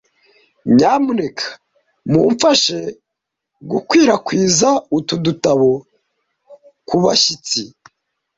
Nyamuneka 0.75 1.45
mumfashe 2.11 2.79
gukwirakwiza 3.71 4.69
utu 4.97 5.15
dutabo 5.25 5.71
kubashyitsi. 6.87 7.61